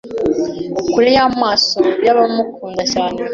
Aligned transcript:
Kure 0.91 1.09
y’amaso 1.17 1.79
yaba 2.05 2.23
mukunda 2.35 2.83
cyane 2.93 3.19